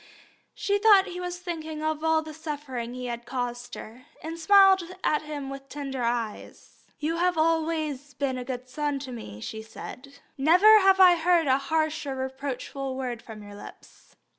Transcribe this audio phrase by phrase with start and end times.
[0.55, 4.81] She thought he was thinking of all the suffering he had caused her, and smiled
[5.03, 6.85] at him with tender eyes.
[6.97, 10.17] "You have always been a good son to me," she said.
[10.39, 14.15] "Never have I heard a harsh or reproachful word from your lips."